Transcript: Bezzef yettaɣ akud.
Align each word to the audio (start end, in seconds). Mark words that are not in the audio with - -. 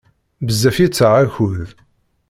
Bezzef 0.45 0.77
yettaɣ 0.79 1.13
akud. 1.23 1.67